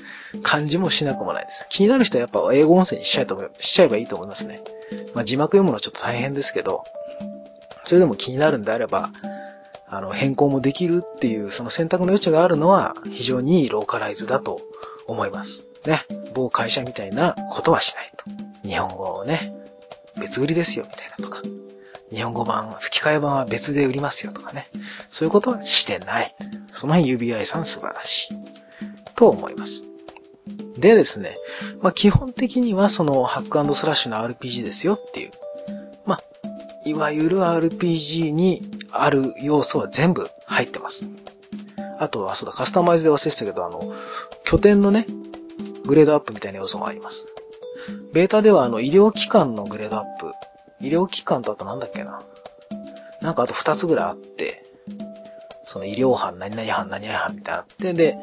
[0.41, 1.65] 感じもしなくもないです。
[1.69, 4.61] 気になる人はやっぱ英語音声にしちゃえとしちゃえばいいと思いますね。
[5.13, 6.83] まあ字幕読むのはちょっと大変ですけど、
[7.85, 9.09] それでも気になるんであれば、
[9.89, 14.61] あの、変更もできるっていう、その選択の余地があるのは非常にいいローカライズだと
[15.07, 15.65] 思います。
[15.85, 16.05] ね。
[16.33, 18.25] 某会社みたいなことはしないと。
[18.67, 19.53] 日本語をね、
[20.19, 21.41] 別売りですよみたいなとか。
[22.11, 24.67] 日本語版、吹き替え版は別で売りますよとかね。
[25.09, 26.35] そういうことはしてない。
[26.71, 28.35] その辺 UBI さん素晴らしい。
[29.15, 29.85] と思います。
[30.77, 31.37] でですね、
[31.81, 35.31] まあ、基本的にはそのハックスラッシュの RPG ですよっていう。
[36.05, 36.21] まあ、
[36.85, 41.07] いわゆる RPG にある要素は全部入ってます。
[41.99, 43.93] あとは、そうだ、カスタマイズで忘れてたけど、あの、
[44.45, 45.05] 拠点のね、
[45.85, 47.27] グレードアップみたいな要素もあります。
[48.13, 50.33] ベータではあの医療機関のグレードアップ、
[50.81, 52.21] 医療機関とあとなんだっけな。
[53.21, 54.63] なんかあと二つぐらいあって、
[55.65, 58.17] その医療班、何々班、何々班みたいなあって、で、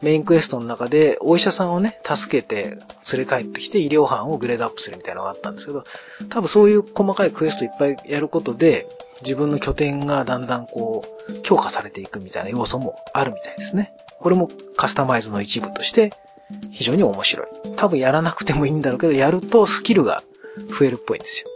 [0.00, 2.78] メインクエストの中でお医者さんをね、助けて
[3.12, 5.84] 連れ帰ってきて医療班をグレードアップするみたいなのがあったんですけど、
[6.28, 8.88] 多分そういう細かいクエストいっぱいやることで、
[9.22, 13.92] 自分の拠点がだんだんこう、強化されていくみたいな要素もあるみたいですね。
[14.20, 16.12] これもカスタマイズの一部として
[16.70, 17.46] 非常に面白い。
[17.76, 20.22] 多分やらなくてもいいんだろうけど、やるとスキルが
[20.78, 21.48] 増えるっぽいんですよ。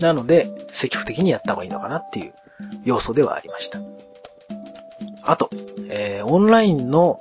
[0.00, 2.34] なので、積極的にやった方がいいのかなっていう
[2.84, 3.80] 要素ではありました。
[5.22, 5.50] あと、
[5.88, 7.18] えー、オンラインの、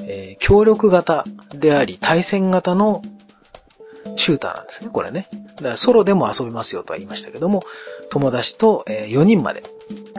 [0.00, 3.02] えー、協力型であり、対戦型の
[4.16, 5.28] シューターなんですね、これね。
[5.56, 7.62] だからソロでも遊びますよとは言いましたけども、
[8.10, 9.62] 友達と4人まで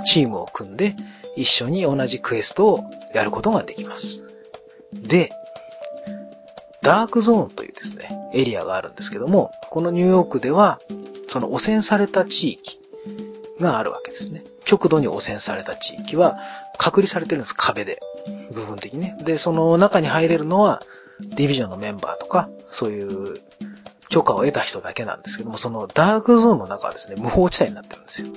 [0.06, 0.96] チームを組んで
[1.36, 4.26] 一緒に同じクエストをやることができます。
[4.93, 5.32] で、
[6.82, 10.80] ダークゾーンというですね、エリアがあるんですけども、このニューヨークでは、
[11.28, 12.80] その汚染された地域
[13.60, 14.43] があるわけですね。
[14.65, 16.38] 極度に汚染された地域は
[16.78, 18.00] 隔離されてるんです、壁で。
[18.52, 19.17] 部分的にね。
[19.24, 20.82] で、その中に入れるのは
[21.22, 23.41] ディビジョンのメンバーとか、そういう
[24.13, 28.28] 許可を得た人だけなんですけども、そのダークゾーンの中はですね、無法地帯になってるんですよ。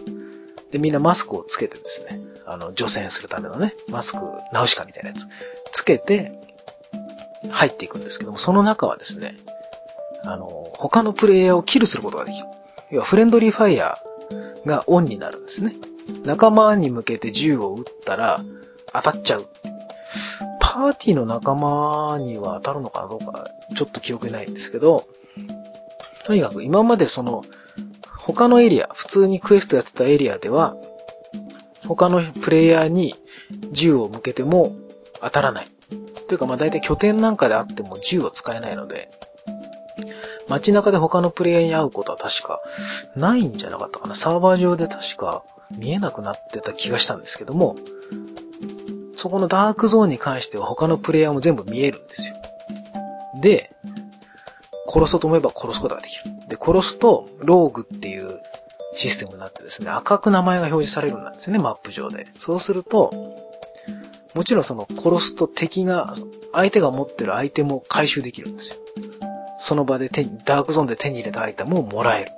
[0.70, 4.18] で、みんなマスクをつけてですね、あの、除染するためのね、マスク、
[4.54, 5.26] ナウシカみたいなやつ、
[5.72, 6.32] つけて、
[7.50, 9.36] 入っていくんですけども、その中はですね、
[10.24, 10.46] あの、
[10.78, 12.46] 他のプレイヤーをキルすることができる。
[12.90, 15.74] 要はフレンドリーファイヤーがオンになるんですね。
[16.24, 18.40] 仲間に向けて銃を撃ったら
[18.94, 19.46] 当たっちゃう。
[20.58, 25.06] パーティーの仲間には当たるのかどうか、ちょっと記憶ないんですけど、
[26.26, 27.44] とにかく今までその、
[28.18, 30.76] 他のエリア、普通にクエストやってたエリアでは、
[31.86, 33.14] 他のプレイヤーに
[33.70, 34.76] 銃を向けても
[35.20, 35.68] 当たらない。
[36.26, 39.08] というかまあ大体拠点なんかであっても銃を使えないので、
[40.48, 42.60] 街中で他のプレイヤーに会うことは確か
[43.14, 44.16] ないんじゃなかったかな。
[44.16, 45.44] サーバー上で確か
[45.78, 47.76] 見えなくなってた気がしたんですけども、
[49.16, 52.34] そこのダークゾーンに関しては他のプレイヤーも全部見えるんですよ。
[53.40, 53.70] で、
[54.96, 56.24] 殺そうと思えば殺すことができる。
[56.48, 58.40] で、殺すと、ローグっていう
[58.94, 62.26] システムになってですね、赤く名前が表示されるんですね、マップ上で。
[62.38, 63.12] そうすると、
[64.35, 66.14] もちろんその殺すと敵が、
[66.52, 68.76] 相手が持ってるアイテムを回収できるんですよ。
[69.61, 72.32] その場で手に、ダークゾーンで手に入れたアイテムをもらえる。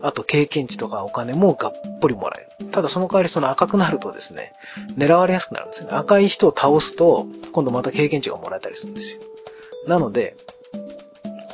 [0.00, 2.70] あと経験値とかお金もがっぽりもらえる。
[2.70, 4.52] ただその代わりその赤くなるとですね、
[4.96, 5.90] 狙われやすくなるんですね。
[5.92, 9.20] 赤い人を倒すと、今度また経験値がもらえたりするんですよ。
[9.86, 10.36] なので、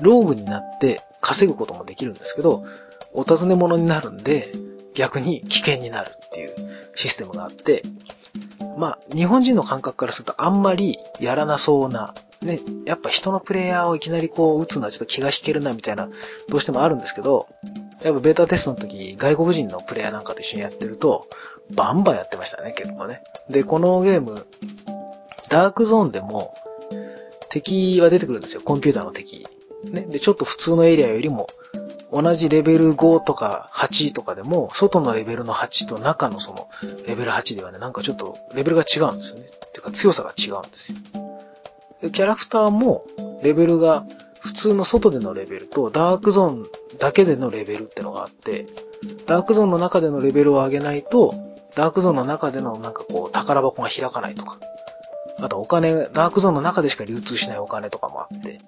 [0.01, 2.65] ローグになって稼ぐこともできるんですけど、
[3.13, 4.53] お尋ね者になるんで、
[4.95, 6.55] 逆に危険になるっていう
[6.95, 7.83] システムがあって、
[8.79, 16.09] まあ、日本人の感覚からするとあんまりやらなそうな、ね、やっぱ人のプレイヤーをいきなりこう打つのはちょっと気が引けるなみたいな、
[16.49, 17.49] どうしてもあるんですけど、
[18.03, 21.29] やっぱベータテストの時、外国人のプレイヤーなんかと一緒にやってると、
[21.75, 23.23] バンバンやってましたね、結構ね。
[23.49, 24.47] で、このゲーム、
[25.49, 26.55] ダークゾーンでも、
[27.49, 29.47] 敵は出てくるんですよ、コンピューターの敵。
[29.91, 30.03] ね。
[30.03, 31.49] で、ちょっと普通のエリアよりも、
[32.13, 36.69] 同じレベル5とか8とかでも、外のレベルの8と中のその
[37.07, 39.43] レベル8ではね、なんかちょっとレベルが違うんですね。
[39.43, 40.99] っていうか強さが違うんですよ。
[42.03, 43.05] でキャラクターも
[43.43, 44.05] レベルが
[44.41, 46.67] 普通の外でのレベルとダークゾーン
[46.99, 48.67] だけでのレベルってのがあって、
[49.27, 51.35] ダークゾーンの中でのレベルを上げないと、
[51.75, 54.59] ダークゾーンの中でのなんかこう宝箱が開かないとか、
[55.39, 58.61] あとお金、ダークゾーンの中でしか流通しないお金とかもあって、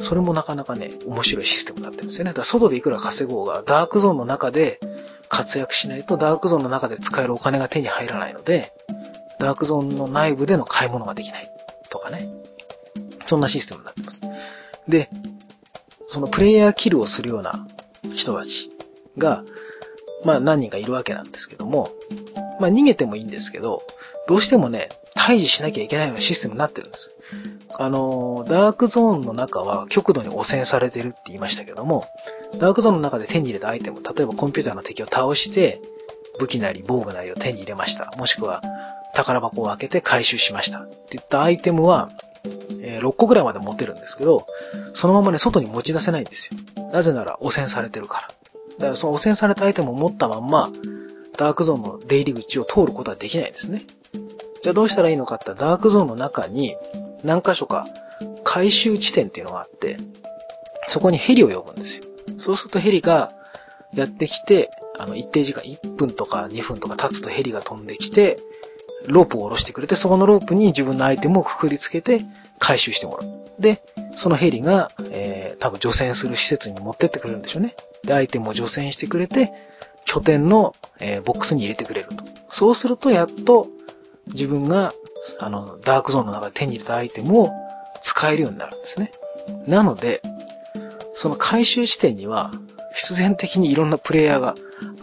[0.00, 2.30] それもなかなかね、面白いシステムになってるんですよね。
[2.30, 4.80] だから外でいくら稼ごうが、ダークゾーンの中で
[5.28, 8.72] 活躍しないと、ダークゾーンの中で使えるお金が手に入らないので、
[9.38, 11.50] ダークゾーンの内部での買い物ができない。
[11.90, 12.28] とかね。
[13.26, 14.20] そんなシステムになってます。
[14.88, 15.10] で、
[16.06, 17.66] そのプレイヤーキルをするような
[18.14, 18.70] 人たち
[19.18, 19.44] が、
[20.24, 21.90] まあ何人かいるわけなんですけども、
[22.58, 23.82] まあ逃げてもいいんですけど、
[24.28, 27.12] どうしてもね、退治しなきゃいけないようなシステムになってるんです。
[27.78, 32.04] あの、ダークゾーンの中は極度に汚染されてるって言いましたけども、
[32.58, 35.80] ダークゾーンの中で手に入れたアイテム、例えばコンピューターの敵を倒して、
[36.38, 38.12] 武器なり防具なりを手に入れました。
[38.18, 38.62] もしくは、
[39.14, 40.80] 宝箱を開けて回収しました。
[40.80, 42.10] っていったアイテムは、
[42.82, 44.46] え、6個ぐらいまで持てるんですけど、
[44.92, 46.90] そのままね、外に持ち出せないんですよ。
[46.92, 48.28] なぜなら汚染されてるから。
[48.28, 50.70] だからその汚染されたアイテムを持ったまんま、
[51.38, 53.82] ダークゾーンの出入り口を通ることはできないんですね。
[54.62, 56.76] じゃあどうしたらいいのかってダークゾーンの中に
[57.24, 57.86] 何箇所か
[58.44, 59.98] 回収地点っていうのがあって、
[60.88, 62.04] そこにヘリを呼ぶんですよ。
[62.38, 63.32] そうするとヘリが
[63.94, 68.38] やってきて、あの、一定時間、1分とか2分とか経つとヘリが飛んできて、
[69.06, 72.24] ロープを下ろしてくれて、そこのロープに自分のアイテムをくくりつけて
[72.58, 73.30] 回収してもらう。
[73.60, 73.82] で、
[74.16, 77.74] そのヘリが、えー、多分除染する施設に持ってってくれるんでしょうね。
[78.04, 79.52] で、アイテムを除染してくれて、
[80.04, 82.24] 拠点の、えー、ボックスに入れてくれると。
[82.50, 83.68] そうすると、やっと、
[84.32, 84.92] 自分が、
[85.38, 87.50] あの、ダークゾーンの中で手に入れたアイテムを
[88.02, 89.12] 使えるようになるんですね。
[89.66, 90.22] なので、
[91.14, 92.52] その回収地点には、
[92.94, 94.54] 必然的にいろんなプレイヤーが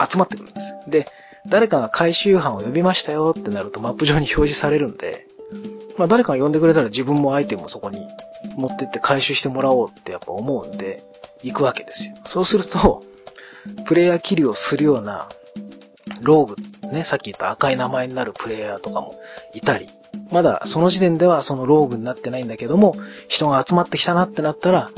[0.08, 0.74] 集まってくるんです。
[0.88, 1.06] で、
[1.48, 5.26] 誰かが回収班を呼びましたよってなるとマップ上に表示されるんで、
[5.96, 8.06] まあ誰かが呼んでくれたら自分もアイテムをそこに
[8.56, 11.04] 持ってって回収してもらおうってやっぱ思うんで、
[11.42, 12.16] 行くわけですよ。
[12.26, 13.04] そうすると、
[13.86, 15.28] プレイヤーキルをするような
[16.20, 16.56] ローグ
[16.92, 19.14] ね、さっき言った赤い名前になるプレイヤーとかも
[19.54, 19.88] いたり、
[20.30, 22.96] まだその時点ではそのローグになってないんだけども、
[23.28, 24.90] 人が集まってきたなってなったら、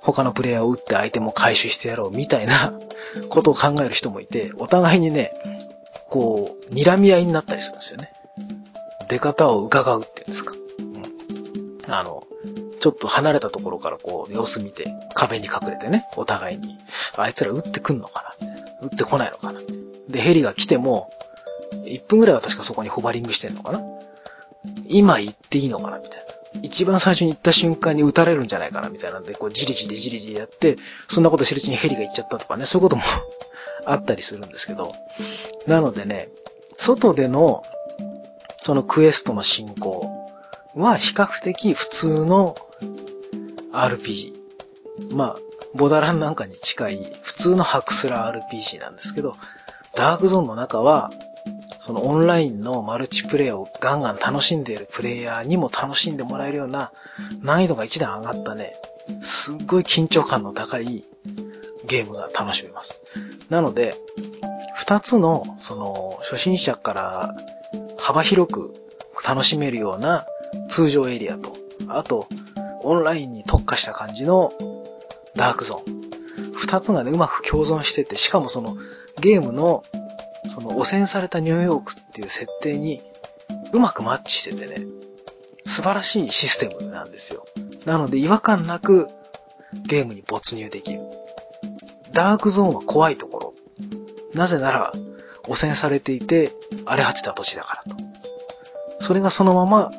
[0.00, 2.74] 他のプレイヤーを撃って相手も回収してやろうみたいな
[3.30, 5.32] ことを考える人もいて、お互いにね、
[6.10, 8.12] こう、睨み合いになったりするんですよね。
[9.08, 10.54] 出方を伺うっていうんですか。
[10.78, 10.82] う
[11.90, 11.92] ん。
[11.92, 12.24] あの、
[12.80, 16.78] ちょっと離れたところからこう、様子見て、壁に隠れてね、お互いに、
[17.16, 19.60] あいつら撃ってくんのかな撃ってこないのかな
[20.08, 21.10] で、ヘリが来ても、
[21.86, 23.82] 1分ぐらいは確かそこにホバリングしてんのかな？
[24.86, 26.24] 今行っていいのかなみたいな。
[26.62, 28.88] 一番最初に行った瞬間に撃たれるんじゃないかな？
[28.88, 30.76] みたいなんで、こうじりじりじりじりやって、
[31.08, 33.02] そんなことしてるうちにヘリが行っちゃったとかね、そういうことも
[33.86, 34.92] あったりするんですけど。
[35.66, 36.28] なのでね、
[36.76, 37.62] 外での、
[38.62, 40.10] そのクエストの進行
[40.74, 42.54] は比較的普通の
[43.72, 44.32] RPG。
[45.10, 45.38] まあ、
[45.74, 49.34] ボダランなんかに近い普通のハクスラ RPG なんですけど、
[49.96, 51.10] ダークゾーンの中は
[51.80, 56.92] そのオンラインのマルチプレイをガンガン楽しんでいるプレイヤーにも楽しんでもらえるような
[57.42, 58.74] 難易度が一段上がったね、
[59.20, 61.04] すっごい緊張感の高い
[61.86, 63.02] ゲームが楽しめます。
[63.50, 63.94] なので、
[64.76, 67.36] 二つの、その、初心者から
[67.98, 68.74] 幅広く
[69.22, 70.24] 楽しめるような
[70.70, 71.52] 通常エリアと、
[71.88, 72.28] あと、
[72.82, 74.52] オンラインに特化した感じの
[75.36, 76.04] ダークゾーン。
[76.56, 78.78] 二つがね、うまく共存してて、しかもその
[79.20, 79.84] ゲームの
[80.54, 83.02] その汚染されたニューヨークっていう設定に
[83.72, 84.86] うまくマッチしててね、
[85.64, 87.44] 素晴らしいシステムなんですよ。
[87.86, 89.08] なので違和感なく
[89.86, 91.00] ゲームに没入できる。
[92.12, 93.54] ダークゾーンは怖いところ。
[94.34, 94.92] なぜなら
[95.46, 96.52] 汚染されていて
[96.86, 97.96] 荒れ果てた土地だからと。
[99.00, 99.90] それがそのまま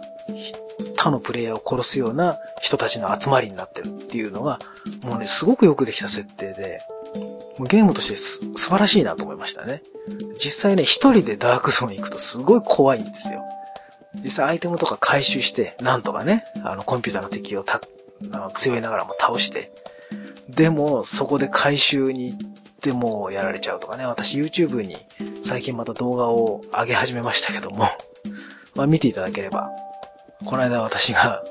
[0.97, 4.59] 他のプレイヤーを殺すような人たちの集まりになってるっていうのが、
[5.03, 6.79] もうね、すごくよくできた設定で、
[7.59, 9.81] ゲームとして素晴らしいなと思いましたね。
[10.37, 13.43] 実際ね、一人でダークゾーン行くとすごい怖いんですよ。
[14.23, 17.81] 実際アイテムとか回収して、なんとかね、あの、コンピューターの敵をた、
[18.31, 19.71] あの強いながらも倒して、
[20.49, 22.39] でも、そこで回収に行っ
[22.81, 24.97] てもやられちゃうとかね、私 YouTube に
[25.43, 27.87] 最近また動画を上げ始めましたけども、
[28.75, 29.69] まあ見ていただければ、
[30.45, 31.43] この間私が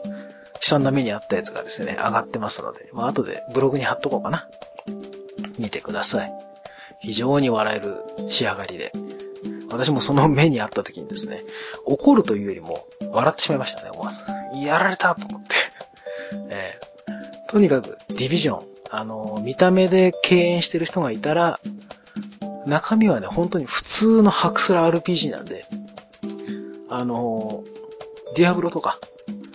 [0.55, 4.49] 悲惨な目にあったやつがですね、上がってますので、まあ後でブログに貼っとこうかな。
[5.59, 6.33] 見てください。
[7.01, 8.93] 非常に笑える仕上がりで。
[9.71, 11.43] 私もその目にあった時にですね、
[11.85, 14.25] 怒るというよりも笑ってしまいましたね、思わず。
[14.55, 15.49] やられたと思って。
[16.49, 18.67] えー、とにかく、ディビジョン。
[18.91, 21.59] あの、見た目で敬遠してる人がいたら、
[22.67, 25.67] 中身はね、本当に普通のハクスラ RPG なんで、
[26.89, 27.65] あの、
[28.37, 28.99] ディアブロとか、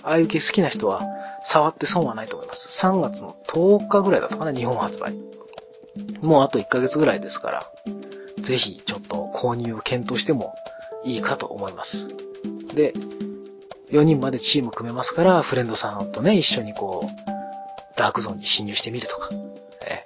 [0.03, 1.01] ああいう系好きな人は
[1.45, 2.85] 触って損はないと思います。
[2.85, 5.28] 3月の10日ぐらいだったかな、日本発売。
[6.21, 7.63] もうあと1ヶ月ぐらいですから、
[8.41, 10.55] ぜひちょっと購入を検討しても
[11.03, 12.09] いいかと思います。
[12.73, 12.93] で、
[13.91, 19.29] 4人までチーム組めますから、フレンドさんとね、一緒にこう、ダークゾーンに侵入してみるとか、
[19.85, 20.03] え、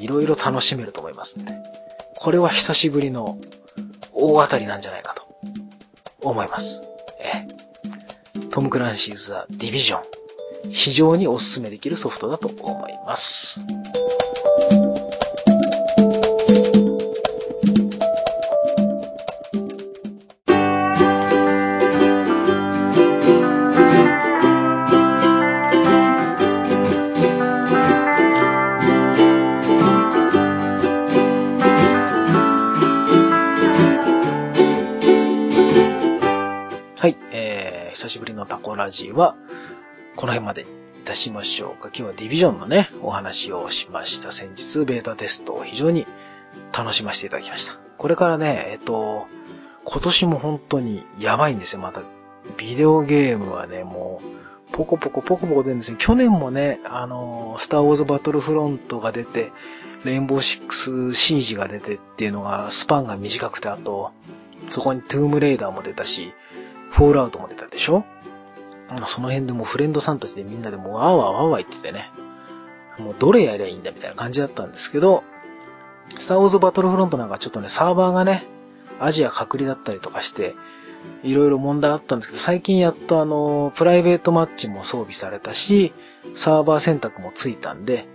[0.00, 1.52] いろいろ楽しめると思いますんで、
[2.16, 3.38] これは久しぶりの
[4.12, 5.22] 大当たりなんじゃないかと
[6.20, 6.82] 思います。
[7.20, 7.48] え、
[8.50, 10.02] トム・クランシーズ・ザ・ディビジョン。
[10.70, 13.60] 非常にお勧めできるソフトだと思います。
[37.02, 39.34] はい、えー、久しぶりのタコラジは、
[40.14, 40.81] この辺まで。
[41.12, 41.88] たしましょうか。
[41.88, 44.32] 今日はディビジョンのね、お話をしました。
[44.32, 46.06] 先日、ベータテストを非常に
[46.76, 47.78] 楽しませていただきました。
[47.98, 49.26] これからね、えっと、
[49.84, 52.00] 今年も本当にやばいんですよ、また。
[52.56, 54.22] ビデオゲームはね、も
[54.70, 55.98] う、ポコポコポコポコ出るんですよ。
[55.98, 59.52] 去年もね、あの、スターウォーズバトルフロントが出て、
[60.04, 64.12] レインボーシックスシージが出てっていうのが、スパンが短くて、あと、
[64.70, 66.32] そこにトゥームレイダーも出たし、
[66.90, 68.04] フォールアウトも出たでしょ？
[69.06, 72.10] その辺でもうフレンドさんたちでみんなでもうわーわーわーわー言っててね、
[72.98, 75.24] もうどれやりゃいいんだみたいな感じだったんですけど、
[76.18, 78.44] スターウォーズバトルフロントなんかちょっとね、サーバーがね、
[79.00, 80.54] アジア隔離だったりとかして、
[81.22, 85.92] いろいろ問題あったんですけど、最近やっとあの、プライベートマッチも装備されたし、
[86.34, 88.06] サーバー選択もついたんで、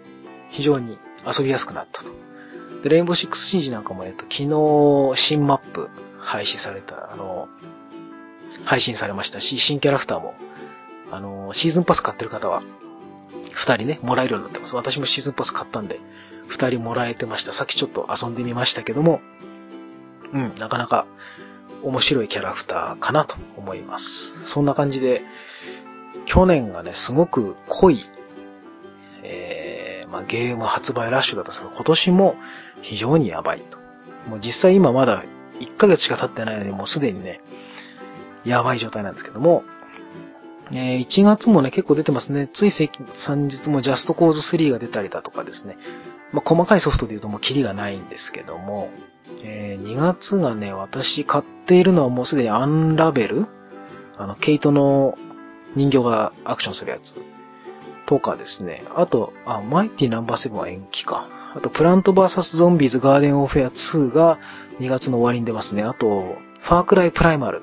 [0.50, 2.12] 非常に遊びやすくなったと。
[2.84, 7.50] で、レインボーシックスシージなんかもえっと、昨日新マップ配信された、あの、
[8.64, 10.36] 配信されましたし、新キャラクターも
[11.12, 12.62] あの、シーズンパス買ってる方は、
[13.54, 14.76] 二人ね、もらえるようになってます。
[14.76, 16.00] 私もシーズンパス買ったんで、
[16.48, 17.54] 二人もらえてました。
[17.54, 19.22] さっきちょっと遊んでみましたけども、
[20.34, 21.06] うん、なかなか
[21.84, 24.46] 面白いキャラクターかなと思います。
[24.46, 25.22] そんな感じで、
[26.26, 28.06] 去年がね、すごく濃い、
[29.24, 32.36] えー、まあ、ゲーム発売ラッシュだったんですけど、今年も
[32.82, 33.78] 非常にやばいと。
[34.30, 35.24] もう実際今まだ
[35.60, 37.40] 1ヶ月しか経ってないのに、もうすでにね、
[38.46, 39.64] やばい状態なんですけども、
[40.74, 42.48] えー、1月もね、結構出てますね。
[42.48, 42.92] つい先
[43.48, 45.76] 日もジャストコーズ3が出たりだとかですね。
[46.34, 48.90] まあ、細かいソフトで言うともうキリがないんですけども、
[49.44, 53.48] えー、2月がね、私買っているのはもうすでにアンラベル
[54.18, 55.18] あの、ケイトの
[55.76, 57.16] 人形がアクションするやつ
[58.06, 58.84] とかですね。
[58.96, 61.30] あと、あ、マイティナンバーセブンは延期か。
[61.56, 64.40] あと、プラント VS ゾンビーズガーデンオフェア2が
[64.80, 65.84] 2月の終わりに出ますね。
[65.84, 67.62] あと、ファークライプライマル。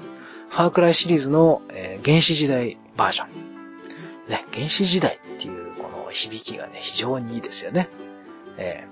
[0.48, 3.28] ファークライシリーズの、えー、原始時代バージョン。
[4.28, 7.88] ね、原始時代っていうこの響きがね、非常にいいですよね。
[8.56, 8.86] え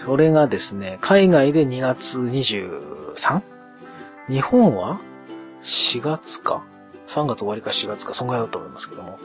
[0.00, 3.40] ー、それがですね、海外で2月 23?
[4.28, 5.00] 日本は
[5.62, 6.64] ？4月か
[7.06, 9.18] ?3 月終わりか4月か、そんぐらいだと思いますけども。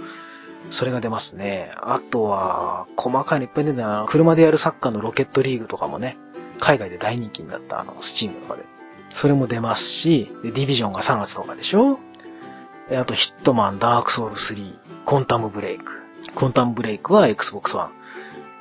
[0.69, 1.71] それが出ますね。
[1.75, 4.05] あとは、細かいのいっぱい出てるな。
[4.07, 6.17] 車でやるサッカーのロケットリーグとかもね、
[6.59, 8.63] 海外で大人気になった、あの、スチームとかで。
[9.13, 11.99] それも出ますし、ディビジョンが3月とかでしょ？
[12.91, 14.75] であと、ヒットマン、ダークソウル3、
[15.05, 15.93] コンタムブレイク。
[16.35, 17.89] コンタムブレイクは Xbox One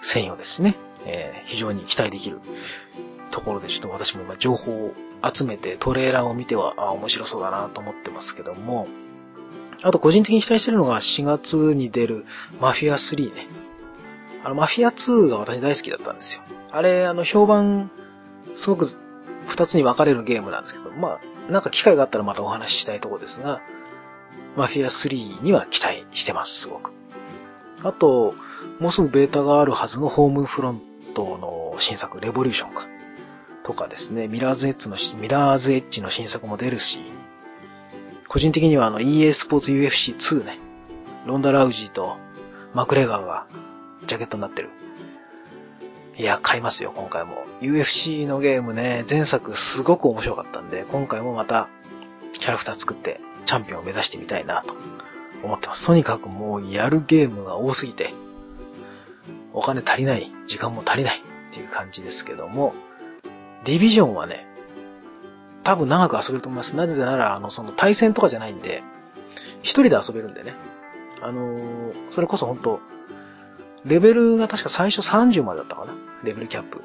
[0.03, 0.77] 専用ですね。
[1.05, 2.39] えー、非常に期待できる
[3.33, 4.95] ところで、ちょっと私も今情報を
[5.35, 8.87] 集めてトレーラーを見ては、あ、面白そうだなと思ってますけども、
[9.83, 12.25] あと個人的に期待してるのが4月に出る
[12.61, 13.49] マフィア3ね。
[14.45, 16.43] あの、マフィア2が私大好きだったんですよ。
[16.71, 17.91] あれ、あの、評判、
[18.55, 18.87] すごく
[19.49, 21.19] 二つに分かれるゲームなんですけど、ま
[21.49, 23.61] あ、なんか機会があったらまたお話ししたいところですが、
[24.57, 26.93] マフィア3には期待してます、すごく。
[27.83, 28.35] あと、
[28.79, 30.83] もうすぐベータがあるはずのホームフロン
[31.15, 32.87] トの新作、レボリューションか。
[33.63, 37.01] とかですね、ミラーズエッジの、ミラーズエッジの新作も出るし、
[38.29, 40.59] 個人的にはあの EA スポーツ UFC2 ね、
[41.27, 42.17] ロンダ・ラウジーと
[42.75, 43.47] マクレガーが
[44.07, 44.71] ジャケットになってる。
[46.17, 47.45] いや、買いますよ、今回も。
[47.61, 51.69] UFC のゲームね、前作すごく面白かったんで、今回もまた
[52.33, 54.75] キャラクター作ってチャンピオンを目指してみたいなと
[55.43, 55.87] 思ってます。
[55.87, 58.13] とにかくもうやるゲームが多すぎて、
[59.53, 61.23] お金足りない、時間も足りないっ
[61.53, 62.75] ていう感じですけども、
[63.65, 64.47] ディビジョンはね、
[65.63, 66.77] 多分長く遊べると思います。
[66.77, 68.83] なぜなら、あの、その対戦とかじゃないんで、
[69.63, 70.55] 一人で遊べるんでね。
[71.21, 72.81] あのー、それこそ本当
[73.85, 75.93] レベルが確か最初30までだったかな
[76.25, 76.83] レベルキャップ。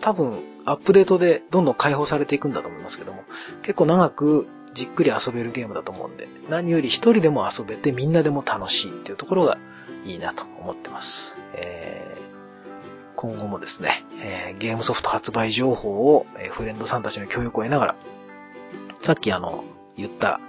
[0.00, 3.24] 多分、アップデートでどんどん解放されていくんだと思いますけども、
[3.62, 9.58] 結構長くじっくり遊べるゲームだと思うんで、何より一人でも遊べてみんなでも楽しいっていうところが
[10.04, 11.36] いいなと思ってます。
[11.54, 17.94] えー、今後もですね、えー、ゲームソフト発売情報を、えー、フレンドさんたちの協力を得ながら、
[19.00, 19.64] さっきあの、
[19.96, 20.40] 言った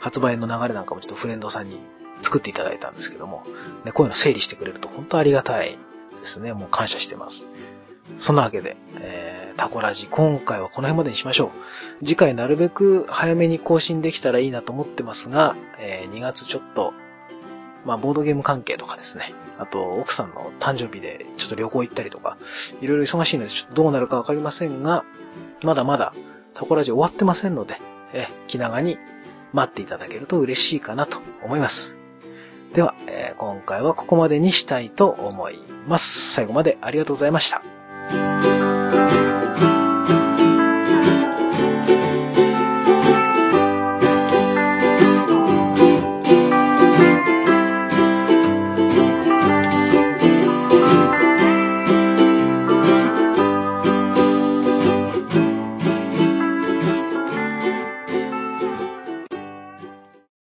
[0.00, 1.78] 発売の流れなんかもちょっとフレンドさんに
[2.22, 3.42] 作っていただいたんですけども、
[3.84, 5.76] ね、こういうの整理してくれると本当ありがたい
[6.20, 6.52] ですね。
[6.52, 7.48] もう感謝してます。
[8.18, 9.25] そんなわけで、えー、
[9.56, 11.46] タコラジ、今回はこの辺までにしましょ
[12.02, 12.04] う。
[12.04, 16.92] 次回なるべく早めに更新できたらいいなと思ってますが、えー、2月ちょっと、
[17.84, 19.32] まあ、ボードゲーム関係とかですね。
[19.58, 22.36] あと、奥さんの誕生日でちょっと旅行行ったりとか、
[22.80, 25.04] いろいろ忙しいので、ちょっとどうなるかわかりませんが、
[25.62, 26.12] まだまだ
[26.54, 27.80] タコラジ終わってませんので、
[28.12, 28.98] え、気長に
[29.52, 31.96] 待っていただけると嬉しいかなと思います。
[32.74, 36.32] では、えー、今回はここまでにしたいと思います。
[36.32, 37.62] 最後までありがとうございました。